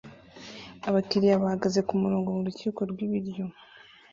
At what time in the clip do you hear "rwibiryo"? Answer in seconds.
2.91-3.45